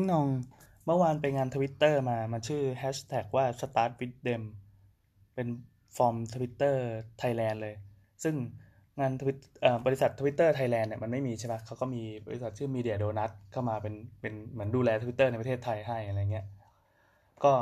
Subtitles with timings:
[0.00, 0.28] ทิ้งนอง
[0.86, 4.42] เมื่อวานไปงานทวิตเตอร์มา มันชื่อแฮชแท็กว่า start with them
[5.34, 5.48] เป็น
[5.96, 6.82] from ทวิตเตอร์
[7.18, 7.74] ไทยแลนด์เลย
[8.22, 8.34] ซึ่ง
[9.00, 9.38] งานทวิต
[9.86, 16.46] บริษัททวิตเตอร์ไทยแลนด์เนี่ยมันไม่มีใช่ไหมเขาก็มีบริษัทชื่อ Media Donut เข้ามาเป็นเป็นเหมือนดูแลทวิตเตอร์ในประเทศไทยให้อะไรเงี้ย
[17.44, 17.52] ก็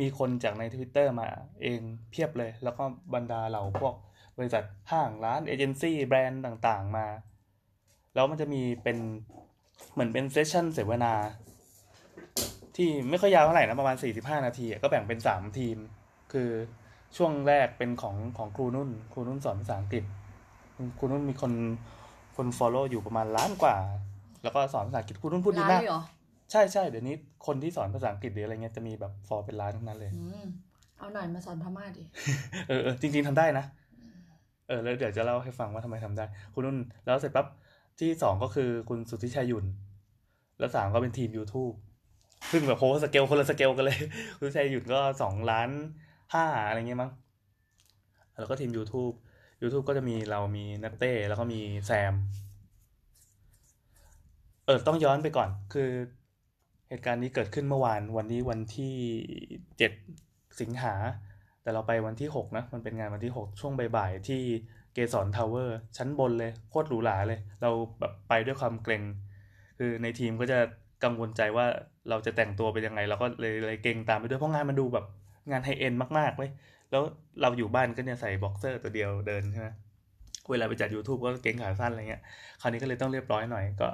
[0.00, 1.28] มีคนจากในทวิตเตอร์มา
[1.62, 2.84] เองเพียบเลย แล้วก็
[3.14, 3.94] บรรดาเหล่าพวก
[4.38, 7.06] บริษัทห้างร้านเอเจนซี่แบรนด์ต่างๆมา
[8.14, 8.98] แล้วมันจะมีเป็น
[9.92, 11.14] เหมือนเป็นเซสชั่นเสวนา
[12.76, 15.76] ที่ไม่ค่อยยาวเท่าไหร่นะประมาณ 45 นาทีก็แบ่งเป็น 3 ทีม
[16.32, 16.48] คือ
[17.16, 20.04] ช่วงแรกเป็นของของครูนุ่น ครูนุ่นสอนภาษาอังกฤษ
[20.98, 21.52] ครูนุ่นมีคน
[22.36, 23.76] คนฟอลโล่อยู่ประมาณล้านกว่า
[24.42, 25.82] แล้วก็สอนภาษาอังกฤษครูนุ่นพูดดีมาก
[26.50, 27.14] ใช่ใช่เดี๋ยวนี้
[27.46, 30.12] คนที่สอนภาษาอังกฤษหรืออะไรเงี้ยจะมีแบบฟอลเป็นล้านทั้งนั้นเลย
[30.98, 32.04] เอาหน่อยมาสอนพม่าดิ
[32.68, 33.64] เออเออจริง ๆทำได้นะ
[34.68, 36.24] เออแล้วเดี๋ยวจะเล่าให้ฟังว่าทำไมทำได้
[36.54, 37.46] คุณนุ่นแล้วเสร็จปั๊บ
[38.00, 39.64] ที่สองก็คือคุณสุทธิชัยยุน
[40.58, 41.74] แล้วสามก็เป็นทีม YouTube
[42.50, 43.98] ซึ่งแบบโหสเกลคนละสเกลกันเลย
[44.38, 45.70] คุณชัยหยุนก็สองล้าน
[46.34, 47.10] ห้าอะไรเงี้ยมั้ง
[48.38, 49.14] แล้วก็ทีม YouTube
[49.62, 52.14] YouTube ก็จะมีเรามีนัตเต้แล้วก็มีแซม
[54.66, 55.90] เออต้องย้อนไปก่อน คือ
[56.88, 58.94] เหตุการณ์นี้เกิดขึ้นเมื่อวานวันนี้วันที่
[59.78, 59.92] เจ็ด
[60.60, 60.94] สิงหา
[61.62, 64.42] แต่เราไปวันที่หกนะ มันเป็นงานวันที่หกช่วงบ่ายๆที่
[64.94, 69.02] เกสรทาวเวอร์ชั้นบนเลย โคตรหรูหราเลย เราแบบไปด้วยความเกร็ง
[69.78, 70.58] คือในทีมก็จะ
[71.04, 71.66] กังวลใจว่า
[72.10, 75.06] เราจะแต่งตัวเป็นยังไงเราก็เลยเลยเกร็งตามไปด้วยเพราะงานมันดูแบบ
[75.50, 76.50] งาน high-end มากๆเว้ย
[76.90, 77.02] แล้ว
[77.42, 79.68] เราอยู่บ้านก็เนี่ยใส่บ็อกเซอร์ตัวเดียวเดินใช่ไหม
[80.50, 82.22] เวลาไปจัด YouTube ก็กางเกงขาสั้นอะไรเงี้ย
[82.60, 83.88] คราวนี้ก็เลยต้องเรียบร้อยหน่อยก็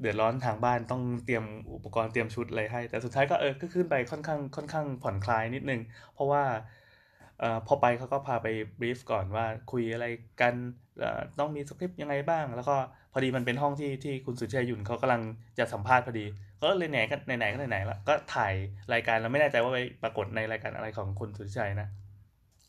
[0.00, 1.44] เดือดร้อนทางบ้านต้องเตรียม
[1.74, 5.80] อุปกรณ์เตรียมชุดอะไรให้ แต่สุดท้ายก็เออก็ขึ้นไปค่อนข้างค่อนข้างผ่อนคลายนิดนึง
[6.14, 6.42] เพราะว่า
[7.42, 8.46] อ่อพอไปเขาก็พาไป
[8.80, 10.06] บรีฟก่อนว่าคุยอะไร
[10.40, 10.54] กัน
[11.38, 12.76] ต้องมีสคริปต์ยังไงบ้าง แล้วก็
[13.12, 15.22] พอดีมันเป็นห้องที่ที่คุณสุชัยหยุ่นเขากำลัง
[15.58, 16.26] จะสัมภาษณ์พอดี
[16.62, 18.52] ก็เลยไหนก็ไหนๆก็ไหนๆแล้วก็ถ่าย
[18.92, 21.88] รายการเราไม่แน่ใจว่าไปปรากฏในรายการอะไรของคุณสุชัยนะ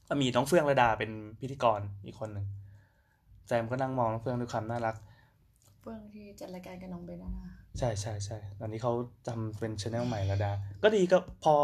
[0.08, 2.46] ก็มีน้องเฟื่องระดาเป็นพิธีกรอีกคนหนึ่ง
[3.48, 4.96] แซมก็นั่งมองน้องเฟื่องด้วยความน่ารัก
[5.82, 7.32] เฟื่องที่จัดรายการกับน้องเบนนะ
[7.80, 8.94] ใช่ใช่ใช่ตอนนี้เขา
[9.28, 10.52] ทำเป็นชแนลใหม่ระดา
[10.84, 11.56] ก็ดีก็พอ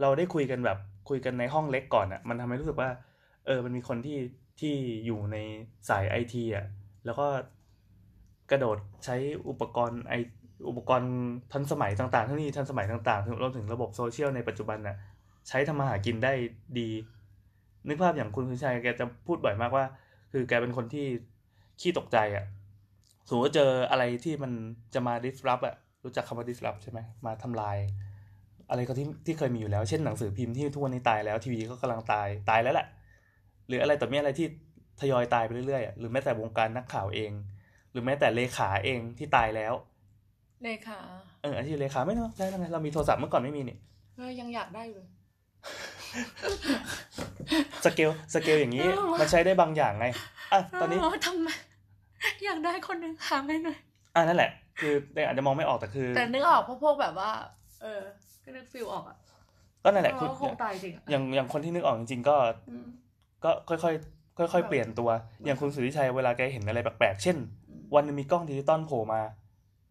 [0.00, 0.78] เราได้คุยกันแบบ
[1.10, 2.88] คุยกันในห้องเล็กก่อนอะ่ะ มันทำให้รู้สึกว่า
[3.46, 4.18] เออ มันมีคนที่
[4.60, 4.74] ที่
[5.06, 5.36] อยู่ใน
[5.88, 6.66] สายไอทีอะ
[7.04, 7.26] แล้วก็
[8.50, 9.16] กระโดดใช้
[9.48, 10.14] อุปกรณ์ไอ
[10.68, 11.12] อุปกรณ์
[11.52, 14.96] ทันสมัยต่างๆทั้งนี้ทันสมัยต่างๆรวมถึงระบบโซเชียลในปัจจุบันน่ะ
[15.48, 16.32] ใช้ทำมาหากินได้
[16.78, 16.88] ดี
[17.88, 19.84] นึกภาพอย่างคุณสุณชัยแกจะพูดบ่อยมากว่า
[20.32, 21.06] คือแกเป็นคนที่
[21.80, 22.44] ขี้ตกใจอะ่ะ
[23.28, 24.52] สมมติว่าเจออะไรที่มัน
[24.94, 27.76] จะมา disrupt อะรู้จักคำว่า disrupt ใช่ไหมมาทำลาย
[28.70, 32.86] อะไรก็ที่ที่เคยมีอยู่แล้วเช่นหนังสือพิมพ์ที่ทุกวันนี้ตายแล้วทีวีก็กำลังตายตายแล้วแหละ
[33.68, 34.46] หรืออะไรต่อมีอะไรที่
[35.00, 37.30] ทยอยตายไปเรื่อยๆหรือแม้แต่วงการนักข่าวเอง
[37.92, 39.72] หรือแม้แต่เลขาเองที่ตายแล้ว
[40.64, 41.00] เลขา
[41.42, 43.76] เอออาชีพเลขาไม่เนาะได้ทำไมเรามีโทรศัพท์เมื่อก่อนไม่มีนี่
[44.16, 45.06] เออยังอยากได้เลย
[47.84, 48.86] สเกลสเกลอย่างนี้
[49.20, 50.06] มันใช้ได้บางอย่างไง
[50.52, 51.48] อะตอนนี้ทำไม
[52.44, 53.78] อยากได้คนหนึ่งหาให้หน่อย
[54.14, 54.94] อะนั่นแหละ คือ
[55.26, 57.30] อาจจะมองไม่ออกแต่คือ แต่นึกออกเพราะพวกแบบว่า
[57.82, 58.02] เออ
[58.44, 59.16] ก็นึกฟิลออกอะ
[59.84, 62.36] ก็นั่นแหละคุณคงตายจริงอย่างอย่างคนที่นึกออกจริงๆก็
[63.44, 65.10] ก็ค่อยๆค่อยๆเปลี่ยนตัว
[65.44, 67.36] อย่างคุณสุริชัยเวลาแกเห็นอะไรแปลกๆ เช่น
[67.94, 69.20] วันนึงมีกล้องดิจิตอลโผล่มา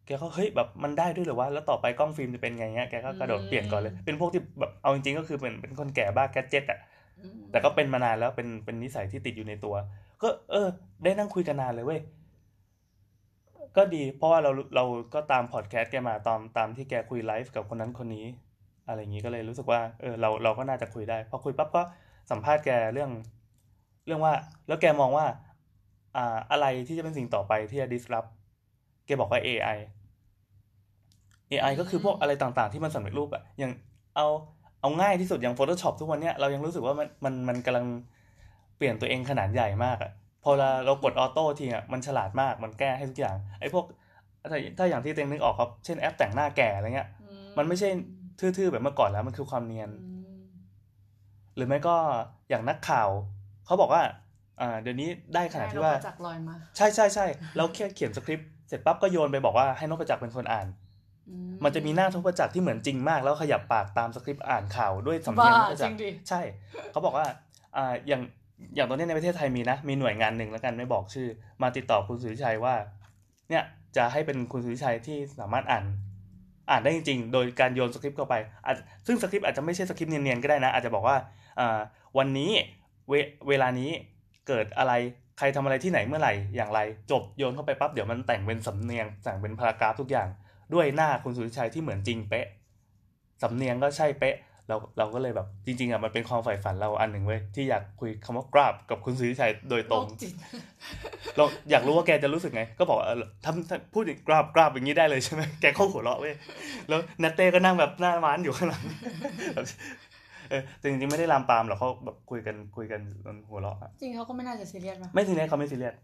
[0.06, 6.80] แกก็เฮ้ยแบบมันได้ด้วยหรือว่าแล้วต่อไปกล้องฟิล์มจะเป็นไงเงี้ย แกก็กระโดดเปลี่ยนก่อนเลย เป็นพวกที่แบบเอาจริงๆก็คือเป็นเป็นคนแก่บ้าแกจ็ตอะ
[7.52, 9.76] แต่ก็เป็นมานานแล้วเป็นเป็นนิสัยที่ติดอยู่ในตัว
[10.22, 10.68] ก็เออ
[11.04, 12.02] ได้นั่งคุยกันนานเลยเว้ย
[13.78, 18.26] ก็ดี เพราะว่าเราเราก็ตามพอดแคสต์แกมาตามตามที่แกคุยไลฟ์กับคนนั้นคนนี้
[18.88, 21.82] อะไรอย่างนี้ก็เลยรู้สึกว่าเออเราเราก็น่าจะคุยได้พอคุยปั๊บก็
[22.32, 23.12] สัมภาษณ์แกเรื่อง
[24.06, 24.34] เรื่องว่า
[24.68, 25.26] แล้วแกมองว่า
[26.16, 28.30] อ่าอะไรที่จะเป็นสิ่งต่อไปที่จะ disrupt
[29.06, 29.78] แกบอกว่า AI
[31.52, 33.72] AI ก็คือพวกอะไรต่างๆ ที่มันสำเร็จรูปอะอย่าง
[34.16, 34.28] เอา
[34.82, 37.86] เอาง่ายที่สุดอย่าง Photoshop ทุกวันเนี้ยเรายังรู้สึกว่ามันมันมันกำลัง
[38.78, 40.12] เปลี่ยนตัวเองขนาดใหญ่มากอะ
[40.44, 43.86] พอเราเรากดออโต้ทีอะมันฉลาดมากมันแก้ให้ทุกอย่างไอ้พวก
[44.50, 47.10] ถ้าถ้าอย่างที่เต็งนึกออกครับเช่นแอปแต่งหน้าแก่อะไรเงี้ย
[47.58, 47.90] มันไม่ใช่
[48.40, 49.90] ทื่อๆแบบเมื่อก่อนแล้วมันคือความเนียน
[51.56, 51.96] หรือไม่ก็
[52.50, 53.10] อย่างนักข่าว
[53.66, 54.02] เขาบอกว่า
[54.62, 55.94] อ่าเดี๋ยวนี้ได้ขนาดที่ว่า
[56.78, 57.26] ใช่ใช่ใช่
[57.58, 60.68] เราแค่เขียนสคริปต์เสร็จปั๊บก็โยนไปบอกว่าให้นกประจักษ์เป็นคนอ่าน
[61.64, 65.98] มันจะมีหน้าทุกประจักษ์ที่เหมือนจริงมาก แล้วขยับปากตามสคริปต์อ่านข่าวด้วยสำเนียงทุกประจักษ์
[66.30, 66.42] ใช่
[66.92, 67.28] เขาบอกว่า
[67.78, 68.22] อ่าอย่าง
[68.76, 71.28] อย่างตอนนี้ในประเทศไทยมีนะ มีหน่วยงานหนึ่งแล้วกันไม่บอกชื่อ
[71.62, 72.76] มาติดต่อคุณสุริชัยว่า
[73.50, 73.64] เนี่ย
[73.98, 75.86] จะให้เป็นคุณสุริชัยที่สามารถอ่าน
[76.70, 78.36] อ่านได้จริงๆ โดยการโยนสคริปต์เข้าไป
[79.08, 81.18] ซึ่งสคริปต์อาจจะไม่ใช่สคริปต์เนียนๆก็ได้นะ อาจจะบอกว่า
[82.18, 82.52] วันนี้
[83.10, 83.14] เว
[83.48, 83.90] เวลานี้
[84.48, 84.94] เกิดอะไร
[85.38, 86.80] ใครทำอะไรที่ไหนเมื่อไหร่อย่างไร
[87.12, 90.28] จบโยนเข้าไปปั๊บเดี๋ยวมันแต่งเป็นสำเนียงแต่งเป็นพารากราฟทุกอย่าง
[90.74, 92.48] ด้วยหน้าคุณสุริชัยที่เหมือนจริงเป๊ะ
[93.42, 94.36] สำเนียงก็ใช่เป๊ะ
[94.70, 100.34] เราเราก็เลยแบบจริง ๆอะมันเป็นความใฝ่ฝันเราอันหนึ่งเว้ยที่อยากคุยคำว่ากราบกับคุณสุริชัยโดยตรงโรคจิต
[101.38, 106.34] เราอยากรู้ว่าแกจะรู้สึกไง ก็บอกว่าเออทำทำพูดกราบกราบอย่างนี้ได้เลยใช่ไหมแกเข้าหัวเราะเว้ย
[106.90, 108.84] แล้วนัตเต้ก็นั่งแบบหน้าม้านอยู่ข้างหลัง
[109.54, 109.66] แบบ
[110.50, 115.96] เออแต่จริงๆไม่ได้ลามปามหรอกเขาแบบคุยกันคุยกันจนหัวเราะอะจริงเขาก็ไม่น่าจะซีเรียสนะไม่ซีเรียสเขาไม่ซีเรียส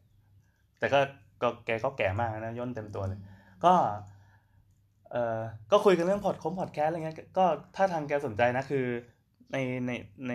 [0.80, 1.00] แต่ก็
[1.42, 3.20] ก็แกก็แก่มากนะย่นเต็มตัวเลย
[3.66, 3.74] ก็
[5.12, 5.40] เออ
[5.72, 8.86] ก็คุยกันเรื่องพอดคมพอดแคสต์อะไรเงี้ยก็ถ้าทางแกสนใจนะคือ
[9.54, 9.58] ใน
[9.88, 9.92] ใน
[10.28, 10.34] ใน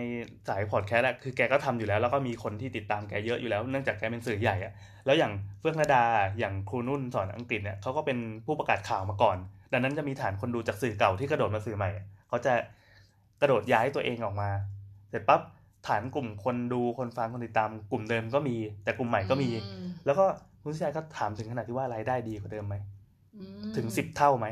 [0.49, 4.73] สายพอดแคสต์อะคือแกก็ทำอยู่แล้ว แล้วก็มีคนที่ติดตามแกเยอะอยู่แล้วเนื่องจากแกเป็นสื่อใหญ่อะ
[5.07, 6.05] แล้วอย่างเฟื่องระดา
[6.39, 9.37] อย่างครูนุ่นสอนอังกฤษเนี่ยเขาก็เป็นผู้ประกาศข่าวมาก่อน
[9.73, 12.53] ดังนั้นจะมีฐานคนดูจากสื่อเก่าที่กระโดดมาสื่อใหม่อะเขาจะ
[13.41, 14.51] กระโดดย้ายตัวเองออกมา
[15.11, 15.41] เสร็จปั๊บ
[15.87, 20.25] ฐานกลุ่มคนดูคนฟังคนติดตามกลุ่มเดิมก็มี แต่กลุ่มใหม่ก็มีอืมแล้วก็
[20.63, 23.00] คุณชายก็ถามถึงขนาดที่ว่ารายได้ดีกว่าเดิมไหมอืม
[23.77, 24.47] ถึงสิบเท่าไหม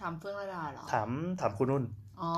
[0.00, 1.08] ถามเฟื่องระดาเหรอ ถาม
[1.40, 1.84] ถามคุณนุ่น
[2.22, 2.30] อ๋อ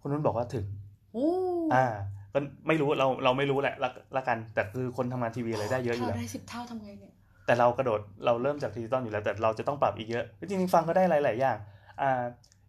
[0.00, 0.64] คุณนุ่นบอกว่าถึง
[1.12, 1.26] โอ้
[1.74, 1.84] อ่า
[2.32, 7.12] ก็ไม่รู้เราเราไม่รู้แหละละละกัน แต่คือคนทำงานทีวีอะไรได้เยอะอยู่แล้วถ้าได้สิบเท่าทำไงเนี่ย
[7.46, 11.56] แต่เรากระโดดเราเริ่มจากดิจิตอลอยู่แล้ว แต่เราจะต้องปรับอีกเยอะจริงๆฟังก็ได้หลายๆอย่าง
[12.00, 12.22] อ่า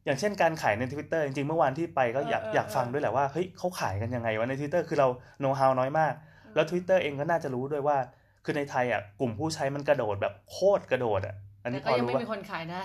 [0.05, 5.07] อย่างเช่นการขายในทวิตเตอร์จริงๆเมื่อวานที่ไปก็อยากอยากฟังด้วยแหละว่าเฮ้ยเขาขายกันยังไงวะในทวิตเตอร์คือเรา
[5.39, 6.13] โน้ตฮาวน้อยมาก
[6.55, 7.97] แล้ว Twitter เองก็น่าจะรู้ด้วยว่า
[8.45, 12.81] คือในไทยอะกลุ่มผู้ใช้มันกระโดดแบบโคตรกระโดดอะ อันแต่นี้พก็อยังรู้ไม่ว่ามีคนขายได้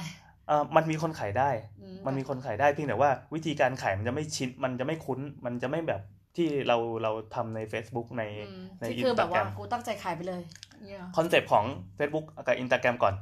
[0.50, 6.02] อ่ามันมีคนขายได้อืมันมีคนขายได้เพียงแต่ว่าวิธีการขายมันจะไม่ชินมันจะไม่คุ้น มันจะไม่แบบ
[6.36, 10.42] ที่เราเราทำใน Facebook ในอืมในที่คือแบบว่า Instagram กูตั้งใจขายไปเลย
[10.84, 11.64] เนี่ยคอนเซปต์ของ
[11.98, 13.14] Facebook กับ Instagram ก่อน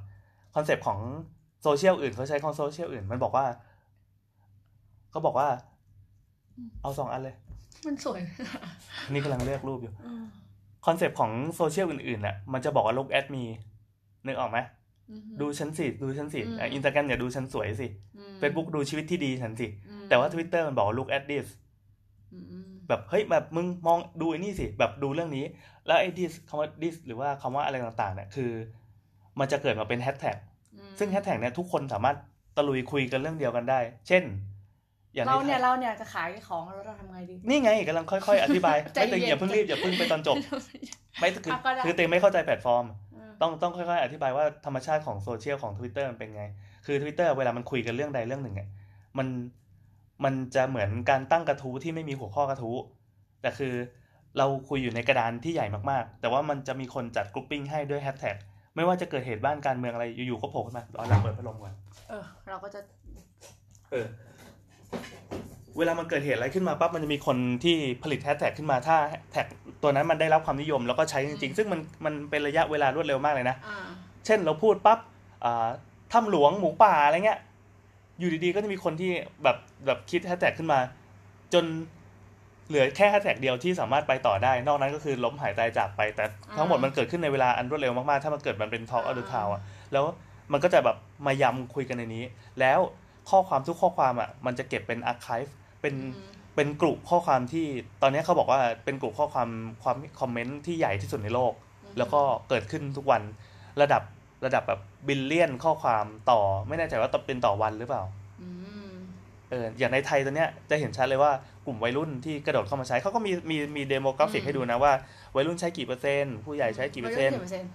[0.55, 0.99] คอนเซปต์ของ
[1.63, 3.47] โซเชียลอื่นเขาใช้ของโซเชียลอื่น มันบอกว่า
[5.11, 5.49] เขาบอกว่า
[6.83, 7.37] เอาสองอันเลย
[7.87, 8.21] มันสวย
[9.13, 10.25] นี่กำลังเลือกรูปอยู่อืม
[10.87, 13.45] คอนเซปต์ของโซเชียลอื่นๆน่ะมันจะบอกว่า look at me
[14.27, 14.86] นึกออกไหมอืม
[15.41, 21.47] ดูฉันสิ ดูฉันสิอืมอินสตาแกรมอย่าดูฉันสวยสิอืม Facebook ดูชีวิตที่ดีฉันสิอืมแต่ว่า Twitter มันบอกว่า look at this
[22.33, 25.45] อืมอืมแบบเฮ้ยแบบมึงมองดูไอ้นี่สิ แบบดูเรื่องนี้
[25.87, 28.51] แล้วไอ้ this คำว่า this หรือว่าคำว่าอะไรต่างๆเนี่ยคือ
[29.39, 30.37] มันจะเกิดมาเป็นแฮชแท็ก
[30.75, 32.17] อืมซึ่งแฮชแท็กเนี่ยทุกคนสามารถ
[32.57, 34.25] ตะลุยคุยกันเรื่องเดียวกันได้ เช่น
[35.15, 40.37] อย่างเราในเนี่ยเราเนี่ยจะขายของแล้วเราทำไงดี นี่ไงกำลังค่อยๆ อธิบายใจไม่ตึงเย็นอย่าเพิ่งรีบอย่าเพิ่งไปตอนจบ
[41.21, 43.06] ไม่คืออะก็ได้คือเต็มไม่เข้าใจแพลตฟอร์มอืม
[43.41, 46.45] ต้องต้องค่อยๆ อธิบายว่าธรรมชาติของโซเชียลของ Twitter มันเป็นไง
[46.87, 48.69] คือ Twitter เวลามันคุยกันเรื่องใดเรื่องหนึ่งอะ
[49.19, 49.29] มัน
[50.25, 52.77] มันจะเหมือนการตั้งกระทู้ที่ไม่มีหัวข้อกระทู้
[53.43, 53.75] แต่คือ
[54.39, 58.37] เราคุยอยู่ในกระดานที่ใหญ่มากๆ แต่ว่ามันจะมีคนจัด grouping ให้ด้วยแฮชแท็ก
[58.75, 61.75] ไม่ว่าจะเกิดเหตุบ้านการเมืองอะไรอยู่ๆก็โผล่ขึ้นมาร้อยละเปิดพัดลมก่อน
[62.09, 62.81] เออ เราก็จะ
[63.93, 64.07] เออ
[65.79, 68.97] เวลามันเกิดเหตุอะไรขึ้นมาปั๊บมันจะมีคนที่ผลิตแฮชแท็กขึ้นมาถ้า
[69.33, 69.47] แท็ก
[69.83, 73.79] ตัวนั้นมันได้รับความนิยมแล้วก็ใช้จริงๆ ซึ่งมันมันเป็นระยะเวลารวดเร็วมากเลยนะอ่า
[74.27, 74.99] เช่นเราพูดปั๊บ
[75.45, 75.69] อ่า
[76.13, 77.41] ถ้ำหลวงหมูป่าอะไรเงี้ย
[78.19, 79.11] อยู่ดีๆก็จะมีคนที่
[79.43, 79.57] แบบ
[79.87, 80.79] แบบคิดแฮชแท็กขึ้นมา
[81.55, 81.65] จน
[82.69, 86.25] เหลือแค่แฮชแท็กเดียวที่สามารถไปต่อได้ นอกนั้นก็คือล้มหายตายจากไป แต่
[86.57, 89.63] ทั้งหมดมันเกิดขึ้นในเวลาอันรวดเร็วมากๆ ถ้ามันเกิดมันเป็น Talk of the Town อะ
[89.93, 90.05] แล้ว
[90.53, 90.97] มันก็จะแบบ
[91.27, 92.25] มายำคุยกันในนี้
[92.61, 92.81] แล้ว
[93.31, 95.49] ข้อความทุกข้อความอะ มันจะเก็บเป็นอาร์ค v e
[95.87, 97.67] เป็นอืมเป็นกลุ่มข้อความที่
[98.03, 99.49] ตอนนี้เขาบอกว่าเป็นกลุ่มข้อความ
[99.83, 101.53] ความคอมเมนต์ที่ใหญ่ที่สุดในโลก
[101.99, 103.23] แล้วก็เกิดขึ้นทุกวัน
[103.83, 104.03] ระดับ
[104.45, 108.03] ระดับแบบ billion ข้อความต่อ ไม่แน่ใจว่าเป็นต่อวันหรือเปล่า
[108.43, 108.49] อื
[108.89, 108.93] ม
[109.51, 111.33] เอออย่างในไทยตอนเนี้ยจะเห็นชัดเลยว่า
[111.67, 114.93] กลุ่มวัยรุ่นที่กระโดดเข้ามาใช้เขาก็มีมีมี demographic อืมให้ดูนะว่า
[115.35, 117.71] วัยรุ่นใช้กี่เปอร์เซ็นต์ผู้ใหญ่ใช้กี่เปอร์เซ็นต์วัยรุ่นกี่เปอร์เซ็นต์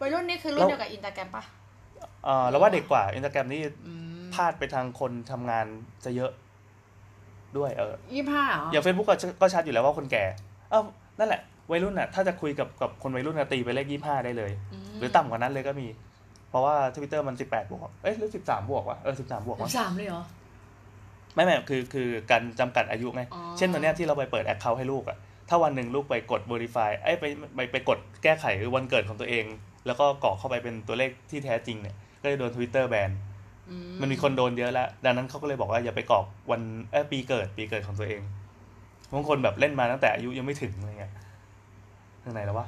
[0.00, 1.44] วัยรุ่นนี่คือรุ่แล้นวเดียวกับอินสตาแกรมปะ
[2.24, 5.66] เออแล้วว่าเด็กกว่าอินสตาแกรมนี่อืมพลาดไปทางคนทำงาน
[6.04, 6.32] จะเยอะ
[7.58, 9.08] ด้วยเออยี่สิบห้าเหรออย่างเฟซบุ๊ก
[9.40, 10.24] ก็ชัดอยู่แล้วว่าคนแก่
[10.70, 10.80] เอ้า
[11.18, 14.50] นั่นแหละ วัยรุ่นน่ะ ถ้าจะคุยกับกับคนวัยรุ่นน่ะตีไปเลขยี่ห้าได้เลย
[14.86, 15.86] มหรือต่ำกว่านั้นเลยก็มี
[16.50, 20.22] เพราะว่าทวิตเตอร์มันสิบแปดบวก เอ้ยหรือสิบสามบวกวะเออสิบสามบวกสิวะสิบสามเลยเหรอ
[21.34, 27.24] ไม่ไม่คือคือการจำกัดอายุไงอ๋อเช่นตอนเนี้ยที่เราไปเปิด account ให้ลูกอะถ้าวันหนึ่งลูกไปกด verify ไอ้ยไป
[27.54, 29.44] ไปไปกดแก้ไขวันเกิดของตัวเอง
[29.86, 33.16] แล้วก็กรอกเข้าไปเป็นตัวเลขที่แท้จริงเนี่ย ก็จะโดนทวิตเตอร์แบนอื
[34.00, 38.20] มันมีคนโดนเยอะแล้ว ดังนั้นเขาก็เลยบอกว่าอย่าไปกรอกวันเอปีเกิดปีเกิดของตัวเอง
[39.12, 41.12] บางคนแบบเล่นมาตั้งแต่อายุยังไม่ถึงอะไรเงี้ย
[42.24, 42.66] ทางไหนแล้ววะ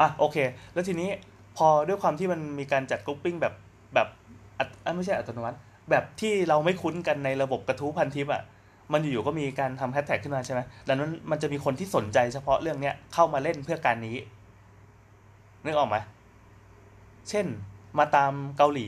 [0.00, 0.36] อะโอเค
[0.72, 1.08] แล้วทีนี้
[1.56, 3.54] พอด้วยความที่มันมีการจัด grouping แบบ
[3.94, 4.08] แบบ
[4.58, 5.58] อัตอะไม่ใช่อัตโนมัติ
[5.90, 8.42] แบบที่เราไม่คุ้นกันในระบบกระทู้พันทิปอะ
[8.92, 14.16] มันอยู่ๆก็มีการทำแฮชแท็กขึ้นมาใช่ไหมดังนั้นมันจะมีคนที่สนใจเฉพาะเรื่องเนี้ยเข้ามาเล่นเพื่อการนี้
[15.64, 15.96] นึกออกไหม
[17.28, 17.46] เช่น
[17.98, 18.86] มาตามเกาหลี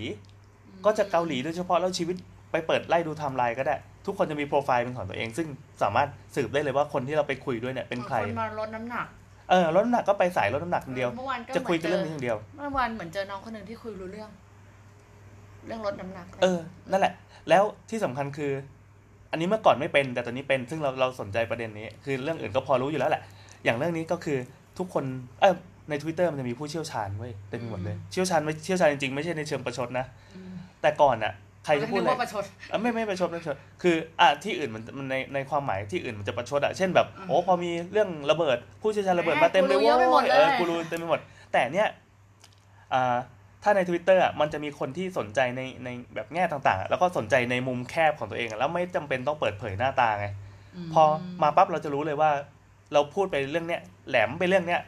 [0.84, 2.16] ก็จะเกาหลีโดยเฉพาะแล้วชีวิต
[2.52, 3.76] ไปเปิดไล่ดูไทม์ไลน์ก็ได้
[4.06, 5.46] ทุกคนจะมีโปรไฟล์เป็นของตัวเอง ซึ่ง
[5.82, 9.06] สามารถสืบได้เลยว่าคนที่เราไปคุยด้วยเนี่ยเป็นใครคนมาลดน้ำหนัก
[9.50, 14.30] เออลดน้ำหนักก็ไปสายลดน้ำหนักคนเดียวเมื่อวานก็จะคุยกันหมืเรื่องนี้อย่างเดียว เมื่อวานเหมือนเจอน้องคนหนึ่งที่คุยรู้เรื่อง
[15.66, 16.58] เรื่องลดน้ำหนัก เออ
[16.90, 17.12] นั่นแหละ
[17.48, 18.52] แล้วที่สำคัญคือ
[19.30, 23.22] อันนี้เมื่อก่อนไม่เป็นแต่ตอนนี้เป็น ซึ่งเราเราสนใจประเด็นนี้ คือเรื่องอื่นก็พอรู้อยู่แล้วแหละ
[23.64, 24.38] อย่างเรื่องนี้ก็คือ
[24.78, 25.04] ทุกคน
[25.40, 25.54] เออ
[25.90, 30.06] ใน Twitter มันจะมีผู้เชี่ยวชาญเว้ยเต็มไปหมดเลย เชี่ยวชาญไม่เชี่ยวชาญจริงๆไม่ใช่ในเชิงประชดนะ
[30.84, 31.32] แต่ก่อนอะ
[31.64, 41.20] ใครจะพูดอะไรประชดอะไม่ไม่ประชดไม่ประชดคืออะที่อื่นมันมันในในความหมายที่อื่นมันจะประชดอะเช่นแบบโอ้พอมีเรื่องระเบิด ผู้เชี่ยวชาญระเบิดมาเต็มเลยกูรู้เยอะไปหมดเลยเออกูรู้เต็มไปหมด
[41.52, 41.88] แต่เนี้ย
[42.92, 43.16] อ่า
[43.62, 50.26] ถ้าใน Twitter อะมันจะมีคนที่สนใจในในแบบแง่ต่างๆอะแล้วก็สนใจในมุมแคบของตัวเองอะแล้วไม่จำเป็นต้องเปิดเผยหน้าตาไง
[50.92, 51.02] พอ
[51.42, 52.30] มาปั๊บเราจะรู้เลยว่า
[52.92, 54.80] เราพูดไปเรื่องเนี้ยแหลมไปเรื่องเนี้ย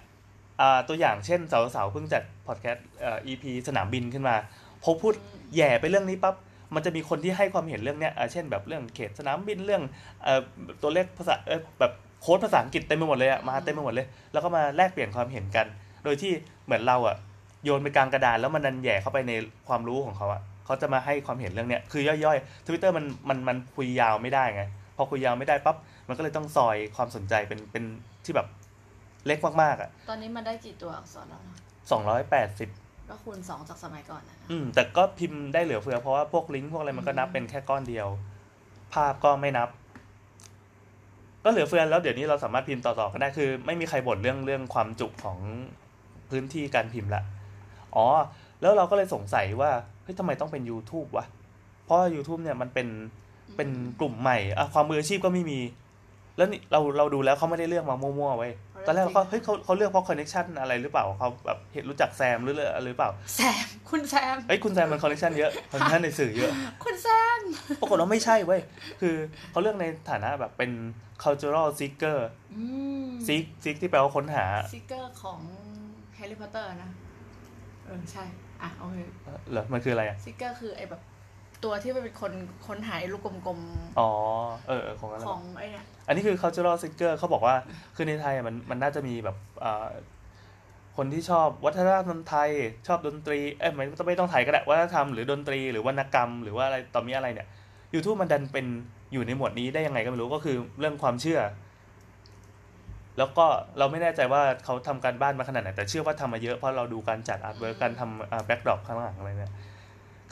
[0.61, 4.37] อ่าตัวอย่างเช่นสาวๆเพิ่งจัดพอดแคสต์เอ่อ EP สนามบินขึ้นมา
[4.83, 5.15] พอพูด
[5.55, 6.35] แหย่ไปเรื่องนี้ปั๊บ
[6.75, 9.83] มันจะมีคนที่ให้ความเห็นเรื่องเนี้ยอ่าเช่นแบบเรื่องเขตสนามบินเรื่อง
[10.23, 10.41] เอ่อ
[10.83, 15.67] ตัวเลขภาษาเอ่อแบบโค้ดภาษาอังกฤษเต็มไปหมดเลยอะมาเต็มไปหมดเลย แล้วก็มาแลกเปลี่ยนความเห็นกัน
[16.05, 16.33] โดยที่
[16.65, 17.17] เหมือนเราอะ
[17.65, 19.33] โยนไปกลางกระดานแล้วมันดันแหย่เข้าไปใน
[19.69, 24.63] ความรู้ของเขาอะเขาจะมาให้ความเห็นเรื่องเนี้ยคือย่อยๆทวิตเตอร์มันมันมันคุยยาวไม่ได้ไง
[24.97, 25.77] พอคุยยาวไม่ได้ปั๊บ
[26.09, 27.85] มันก็เลยต้องซอยความสนใจเป็นเป็น
[28.25, 28.47] ที่แบบ
[29.27, 31.57] เล็กมากๆอะตอนนี้มันได้กี่ตัวอักษรแล้วนะ
[31.91, 32.69] สองร้อยแปดสิบ
[33.09, 38.09] ก็คูณสองจากสมัยก่อนนะนะอืมแต่ก็พิมพ์ได้เหลือเฟือเพราะว่าพวกลิงก์พวกอะไรมันก็นับเป็นแค่ก้อนเดียว
[38.93, 39.69] ภาพก็ไม่นับ
[41.45, 45.39] ก็เหลือเฟือแล้วเดี๋ยวนี้เราสามารถพิมพ์ต่อๆกันได้คือ ไม่มีใครบ่นเรื่องเรื่องความจุของ
[46.31, 47.23] พื้นที่การพิมพ์ละ
[47.97, 48.07] อ๋อ
[48.61, 49.71] แล้วเราก็เลยสงสัยว่า
[50.03, 51.27] เฮ้ยทำไมต้องเป็น YouTube วะ
[51.85, 52.89] เพราะ YouTube เนี่ยมันเป็น
[53.57, 53.69] เป็น
[54.01, 55.61] กลุ่มใหม่อะความมืออาชีพก็ไม่มี
[56.37, 58.49] แล้วนี่เราเราดูแล้วเขาไม่ได้เลือกมามั่วๆไว้
[58.87, 66.53] ตอนแรกเราก็เฮ้ยเขาเขาเลือกเพราะ connection อะไรหรือเปล่าเขาแบบเห็นรู้จักแซมหรือหรือเปล่าแซมคุณแซมเอ้ยคุณแซมมัน connection เยอะ connection ในสื่อเยอะ
[66.85, 67.41] คุณแซม
[67.81, 68.61] ปรากฏว่าไม่ใช่เว้ย
[69.01, 69.15] คือ
[69.51, 70.71] เขาเลือกในฐานะแบบเป็น
[71.23, 72.19] cultural seeker
[72.55, 72.63] อื
[73.07, 75.41] ม seek seek ที่แปลว่าค้นหา seeker ของ
[76.17, 76.91] แฮร์รี่พอตเตอร์นะ
[77.87, 78.25] เออใช่
[78.63, 78.97] อะโอเค
[79.51, 81.01] เหรอมันคืออะไรอะ seeker คือไอ้แบบ
[81.65, 82.33] ตัวที่มันเป็นคน
[82.67, 83.61] ค้นหาไอ้ลูกกลม
[83.99, 84.11] อ๋อ
[84.69, 87.55] เออเออของอะไรๆของไอ้เนี่ยอันนี้คือ cultural seeker เขาบอกว่า
[87.97, 89.87] คือในไทยอะมันมันน่าจะมีแบบอ่า
[90.97, 92.51] คนที่ชอบวัฒนธรรมไทย
[92.87, 97.47] ชอบดนตรี เอ้ยไม่ต้องไม่ต้องไทยก็ได้ วัฒนธรรมหรือดนตรีหรือวรรณกรรม หรือว่าอะไรต่อมีอะไรเนี่ย
[97.95, 98.67] YouTube มันดันเป็น
[99.13, 101.41] อยู่ในหมวดนี้ได้ยังไงก็ไม่รู้ก็คือเรื่องความเชื่อ
[103.19, 103.47] แล้วก็
[103.79, 109.53] เราไม่แน่ใจว่าเขาทำการบ้านมาขนาดไหนแต่เชื่อว่าทำมาเยอะเพราะเราดูการจัด artwork การทำ backdrop ข้างหลังอะไรเนี่ย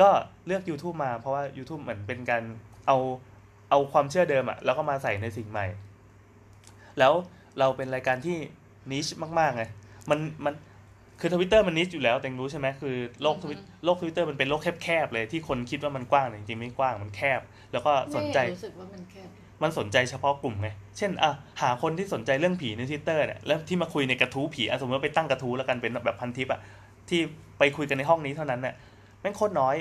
[0.01, 0.09] ก็
[0.47, 2.43] เลือก YouTube มาเพราะว่า YouTube เหมือนเป็นการ
[2.87, 2.99] เอา
[3.71, 5.67] เอาความเชื่อเดิมอะแล้วก็มาใส่ในสิ่งใหม่
[6.99, 7.13] แล้ว
[7.59, 8.37] เราเป็นรายการที่
[8.91, 9.07] niche
[9.39, 9.65] มากๆไง
[10.11, 10.55] มันมัน
[11.21, 17.41] คือทวิตเตอร์มัน niche อยู่แล้วแตงรู้ใช่ไหมคือโลก Twit โลกทวิตเตอร์มันเป็นโลกแคบๆเลยที่คนคิดว่ามันกว้างแต่จริงๆไม่กว้างมันแคบ
[17.73, 19.23] แล้วก็สนใจไม่รู้สึกว่ามันแค่
[19.63, 21.33] มันสนใจเฉพาะกลุ่มไง เช่นอะ
[21.63, 26.61] หาคนที่สนใจเรื่องผีในทวิตเตอร์เนี่ย แล้วที่มาคุยในกระทู้ผีอะสมมติว่าไปตั้งกระทู้แล้วกันเป็นแบบพันทิปอะ
[27.09, 27.21] ที่
[27.59, 29.77] ไปคุยกันในห้องนี้เท่านั้นเนี่ยแม่งโคตรน้อย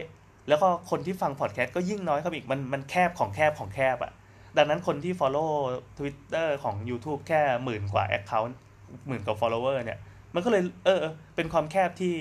[0.49, 4.11] แล้วก็คนที่ฟังพอดแคสต์ก็ยิ่งน้อยเข้าไปอีกมันมันแคบของแคบของแคบอะ
[4.57, 5.51] ดังนั้นคนที่ follow
[5.97, 8.53] Twitter ของ YouTube แค่หมื่นกว่า account
[9.07, 9.99] หมื่นกว่า follower เนี่ย
[10.33, 10.99] มันก็เลยเออ
[11.35, 12.15] เป็นความแคบที่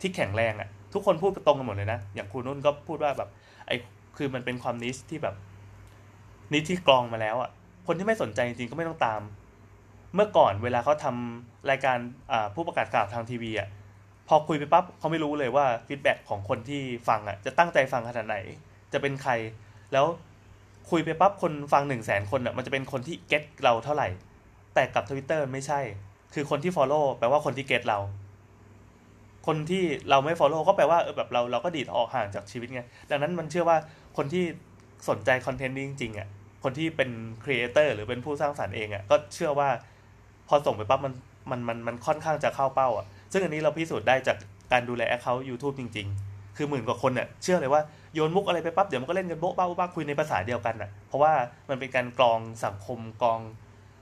[0.00, 3.28] ที่แข็งแรงอะ ทุกคนพูดตรงกันหมดเลยนะ อย่างครูนุ่นก็พูดว่าแบบ
[3.66, 3.76] ไอ้
[4.16, 5.34] คือมันเป็นความนิชที่แบบ
[6.52, 7.50] นิชที่กรองมาแล้วอะ
[7.86, 9.20] คนที่ไม่สนใจจริงๆก็ไม่ต้องตาม
[10.14, 11.96] เมื่อก่อนเวลาเขาทำรายการ
[12.54, 13.68] ผู้ประกาศข่าวทางทีวีอะ
[14.28, 18.36] พอคุยไปปั๊บเขาไม่รู้เลยว่าฟีดแบ็ของคนที่ฟังอะจะตั้งใจฟังขนาดไหน
[18.92, 19.32] จะเป็นใคร
[19.92, 20.06] แล้ว
[20.90, 24.08] คุยไปปั๊บคนฟังหนึ่งแสนคนอะมันจะเป็นคนที่ get เราเท่าไหร่
[24.74, 25.80] แต่กับทวิตเตอร์ไม่ใช่
[26.34, 27.98] คือคนที่ follow แปลว่าคนที่ get เรา
[29.46, 33.78] คนที่เราไม่ follow ก็แปลว่าเออแบบเราเราก็ดีดออกห่างจากชีวิตไงดังนั้นมันเชื่อว่า
[34.16, 34.44] คนที่
[35.08, 36.28] สนใจ content นี้จริงๆอะ
[36.64, 37.10] คนที่เป็น
[37.44, 39.68] creator หรือเป็นผู้สร้างสรรค์เองอะก็เชื่อว่า
[40.48, 41.14] พอส่งไปปั๊บมัน
[41.50, 44.36] มันมันมันค่อนข้างจะเข้าเป้าอะ ซึ่งอันนี้เราพิสูจน์ได้จาก
[44.72, 47.82] การดูแลแอคเคาท์ YouTube จริง ๆ คือหมื่นกว่าคนเนี่ยเชื่อเลยว่า
[48.14, 51.32] โยนมุกอะไรไปปั๊บเดี๋ยวมันก็เล่นกันโบ๊ะบ้าบ้าคุยในภาษาเดียวกันอะเพราะว่า
[51.68, 53.40] มันเป็นการกรองสังคมกรอง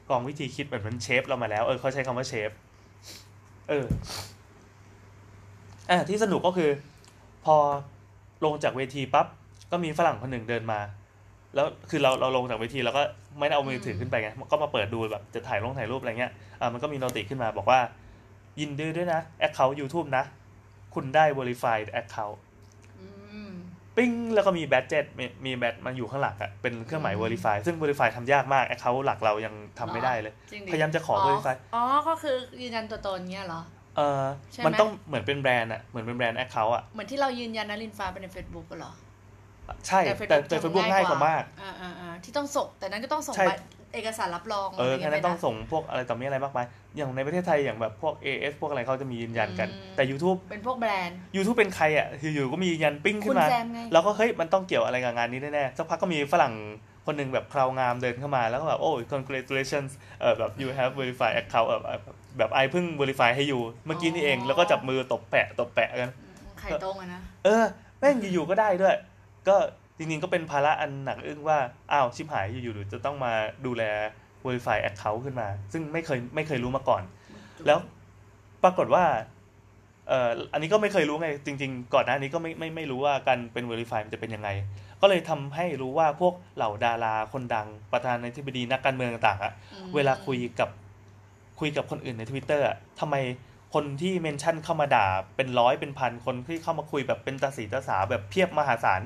[0.08, 2.50] กรองวิธีคิดเหมือนมันเชฟเรามาแล้วเออเขาใช้คำว่าเชฟ
[3.68, 3.84] เออ
[5.90, 6.70] อะที่สนุกก็คือ
[7.44, 7.56] พอ
[8.44, 9.26] ลงจากเวทีปั๊บ
[9.70, 10.80] ก็มีฝรั่งคนหนึ่งเดินมา
[11.54, 13.02] แล้วคือเราเราลงจากเวทีเราก็
[13.38, 17.80] ไม่ได้เอามือถือขึ้นไปไงก็มาเปิดดูแบบจะถ่ายลงถ่ายรูปอะไรเงี้ยอ่ามันก็มี noti ขึ้นมาบอกว่า
[18.60, 20.24] ยินดีด้วยนะแอคเคาท์ YouTube นะ
[20.94, 22.38] คุณได้ verified account
[23.00, 23.06] อื
[23.48, 23.50] ม
[23.96, 33.62] ปิ้งแล้วก็มี badge มีมี badge มาอยู่ข้างหลังอะเป็นเครื่องหมาย verify ซึ่ง verify ทำยากมาก account หลักเรายังทำไม่ได้เลยจริงดิพยายามจะขอ verify อ๋อ ก็คือยืนยันตัวตนเงี้ยเหรอ
[33.96, 38.92] เออใช่ไหมมันต้องเหมือนเป็นแบรนด์อะเหมือนเป็นแบรนด์ account อะเหมือนที่เรายืนยันนลินฟ้าไปใน Facebook ก็เหรอ
[39.86, 43.52] ใช่ แต่แต่ Facebook เฟซบุ๊กง่ายกว่ามากอ่าอ่าอ่าที่ต้องส่งแต่นั้นก็ต้องส่งใช่ไป
[43.94, 56.54] เอกสารรับรอง เอออะไรแค่เงี้ยนั้นต้องไปะส่งพวกอะไรต่อมีอะไรมากมายอย่างในประเทศไทยอย่างแบบพวก AS พวกอะไรเขาจะมียืนยันกันอืมแต่ YouTube เป็นพวกแบรนด์ YouTube เป็นใครอะคืออยู่ก็มียืนยันปิ้งขึ้คุนณมาแซมไงแล้วก็เฮ้ยมันต้องเกี่ยวอะไรกับงานนี้แน่ๆสักพักก็มีฝรั่ง
[57.06, 62.02] คนหนึ่งแบบคราวงามเดินเข้ามาแล้วก็แบบโอ้ congratulations เออแบบ you have verified account แบบแบบ
[62.38, 66.10] แบบไอเพิ่ง verify ให้อยู่เมื่อกี้นี่เองแล้วก็จับมือตบแปะตบแปะกัน
[66.58, 67.64] ไข่ตรงอะนะเออ
[67.98, 68.96] แม่งอยู่ๆก็ได้ด้วย
[69.48, 69.56] ก็
[69.98, 71.58] จริงๆก็เป็นภาระอันหนักอึ้งว่า
[71.92, 73.32] อ้าว ชิบหายอยู่ๆจะต้องมา
[73.66, 73.82] ดูแล
[74.44, 77.02] Verify Account ขึ้นมา ซึ่งไม่เคยไม่เคยรู้มาก่อน
[77.66, 77.78] แล้ว
[78.62, 79.04] ปรากฏว่า
[80.08, 84.48] เอ่ออันนี้ก็ไม่เคยรู้ไง จริง ๆ ก่อนหน้านี้ก็ไม่ไม่ไม่รู้ว่าการเป็น Verify มันจะเป็นยังไง
[85.00, 90.68] ก็เลยทำให้รู้ว่าพวกเหล่าดาราคนดังประธานาธิบดีนักการเมืองต่างๆอะอืมเวลาคุยกับ
[91.60, 93.16] คุยกับคนอื่นในทวิตเตอร์อะทำไม
[93.74, 95.06] คนที่เมนชั่นเข้ามาด่า
[95.36, 99.02] เป็นร้อยเป็นพันคนที่เข้ามาคุยแบบเป็นตาสีตาสาแบบเพียบมหาศาล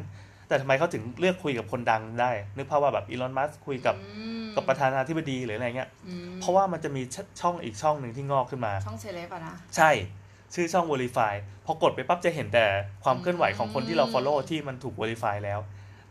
[0.48, 9.90] แต่ทำไมเขาถึงเลือกคุยกับคนดังได้ นึกภาพว่าแบบอีลอนมัสคุยกับอืมกับประธานาธิบดีหรืออะไรเงี้ยอืมเพราะว่ามันจะมีชช่องอีกช่องหนึ่งที่งอกขึ้นมา ช่องเซเลบอะนะ ใช่
[10.54, 11.34] ชื่อช่อง Verify
[11.66, 12.64] พอกดไปปั๊บจะเห็นแต่
[13.04, 15.60] ความเคลื่อนไหวของคนที่เรา follow ที่มันถูก Verify แล้ว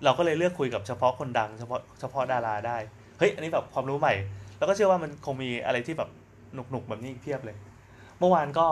[0.03, 2.77] เราก็เลยเลือกคุยกับเฉพาะคนดังเฉพาะเฉพาะดาราได้
[3.17, 4.13] เฮ้ย อันนี้แบบความรู้ใหม่
[4.57, 6.09] แล้วก็เชื่อว่ามันคงมีอะไรที่แบบ
[6.53, 7.57] หนุกๆแบบนี้อีกเพียบเลย
[8.19, 8.67] เมื่อวานก็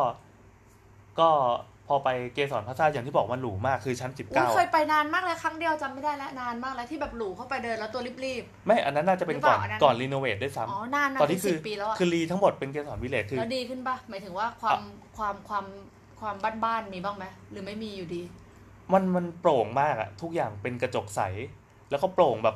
[1.19, 1.29] ก็
[1.72, 14.79] พ อไปเกสรพระธาตุอย่างที่บอกมันหรูมากคือชั้นสิบอุ้ยเก้าเคยไปนานมากเลยครั้งเดียวจำไม่ได้แล้วนานมากแล้วที่แบบหลูเข้าไปเดินแล้วตัวรีบไม่อันนั้นน่าจะเป็นก่อนหรือเปล่าอันนั้นก่อนรีโนเวทด้วยๆอ๋อซ้ำนานนะตอนนี้เป็นคืสิอบปีแล้วอะคือรีทั้งหมดเป็นเกสรวิลเลจคือแล้วดีขึ้นปะหมายถึงว่าความ
[15.17, 15.65] ความความ
[16.19, 16.35] ความ
[16.65, 18.21] บ้านๆมีบ้างไหมหรือไม่มีอยู่ดี
[18.93, 21.21] มันมันโปร่งมากอะทุกอย่างเป็นกระจกใส
[21.89, 22.55] แล้วก็โปร่งแบบ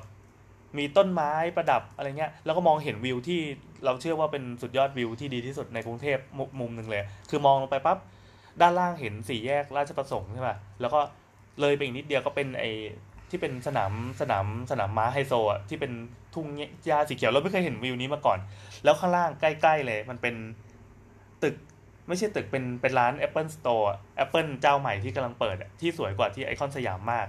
[0.78, 3.40] มีต้นไม้ประดับอะไรเงี้ย แล้วก็มองเห็นวิวที่
[3.86, 7.98] เราเชื่อว่าเป็นสุดยอดวิวที่ดีที่สุดในกรุงเทพมุมมุมหนึ่งเลย คือมองลงไปปั๊บ
[8.62, 11.00] ด้านล่างเห็นสี่แยกราชประสงค์ใช่ป่ะแล้วก็
[11.62, 12.64] เลยไปอีกนิดเดียวก็เป็นไอ
[13.30, 15.92] ที่เป็นสนามสนามสนามม้าไฮโซอะที่เป็น
[16.34, 16.48] ทุ่ง
[16.86, 18.40] หญ้าสีเขียวเราไม่เคยเห็นวิวนี้มาก่อน
[18.84, 20.36] แล้วข้างล่างใกล้ๆเลย มันเป็น
[21.44, 21.56] ตึก
[22.08, 27.28] ไม่ใช่ตึกเป็นเป็นร้าน Apple Store อะ Apple เจ้าใหม่ที่กำลังเปิดที่สวยกว่าที่ไอคอนสยามมาก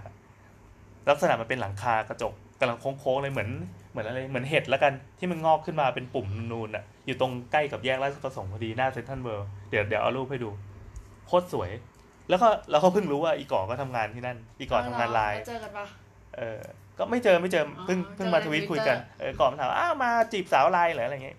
[1.11, 3.51] ลักษณะมันเป็นหลังคากระจกกำลังโค้งๆเลยเหมือน
[3.91, 10.51] เหมือนอะไรเหมือนเห็ดแล้วกันที่มันงอกขึ้นมาเป็นปุ่มนูนๆอะอยู่ตรงใกล้กับแยกราชประสงค์พอดีหน้าเซ็นทรัลเวิลด์เดี๋ยวเดี๋ยวเอารูปให้ดู
[11.29, 11.71] โคตรสวย
[12.29, 15.87] แล้วก็เราก็เพิ่งรู้ว่าอีก่อก็ทำงานที่นั่น อีก่อทำงานไลน์เจอกันปะ
[16.37, 16.61] เออ
[16.99, 21.39] ก็ไม่เจอไม่เจอเพิ่งอ๋อเพิ่งมาเจทอในวิตคุยกัน Twitter เออก่อนมาถามอ้าวมาจีบสาวไลน์เหรออะไรเงี้ย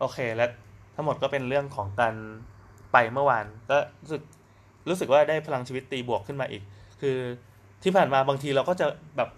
[0.00, 0.50] โอเคแล้ว
[0.94, 2.14] ทั้งหมดก็เป็นเรื่องของการ
[2.92, 4.22] ไปเมื่อวานก็รู้สึก
[4.88, 6.62] รู้สึกว่าได้พลังชีวิตตีบวกขึ้นมาอีก
[7.00, 7.16] คือ
[7.82, 8.86] ที่ผ่านมาบางทีเราก็จะ
[9.16, 9.28] แบบ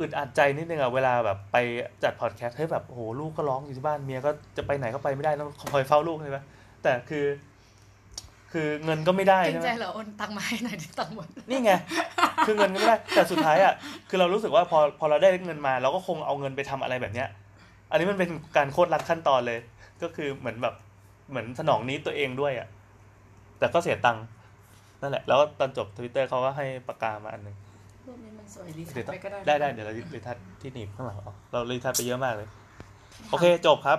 [0.00, 1.56] อึดอัดใจนิดนึงอะเวลาแบบไป
[2.04, 6.38] จัดพอดแคสต์เฮ้ยแบบโอ้โหลูกก็ร้องอยู่ที่บ้านเมียก็จะไปไหนก็ไปไม่ได้ต้องคอยเฝ้าลูกใช่ไหม
[6.82, 7.24] แต่คือ
[8.52, 11.72] คือเงินก็ไม่ได้เกรงใช่ไหใจมเหรอโอนตังค์มาให้หน่อยที่ตังค์หมดนี่ไง
[12.46, 13.74] คือเงินก็ไม่ได้ แต่สุดท้ายอะ
[14.08, 17.28] คือเรารู้สึกว่าพอพอเราได้เงินมาเราก็คงเอาเงินไปทำอะไรแบบเนี้ย
[17.90, 19.58] อันนี้มันเป็นการโคตรรัดขั้นตอนเลย
[20.02, 20.74] ก็คือเหมือนแบบ
[21.30, 22.68] เหมือนสนองนี้ตัวเองด้วยอะ
[23.58, 24.24] แต่ก็เสียตังค์
[25.00, 27.56] นั่นแหละ แล้วตอนจบทวิตเตอร์เขาก็ให้ปากกามาอันหนึ่ง
[28.06, 32.48] รูปนี้มันสวยรีเดี๋ยวทัชไปก็ได้ได้ได้เดี๋ยวเรารีทัชที่หนีบข้างหลังออกเรารีทัชไปเยอะมากเลย
[33.30, 33.98] โอเคจบครับ